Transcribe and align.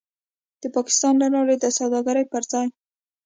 د 0.61 0.63
پاکستان 0.75 1.13
له 1.21 1.27
لارې 1.33 1.55
د 1.59 1.65
سوداګرۍ 1.77 2.25
پر 2.31 2.43
ځای 2.51 2.67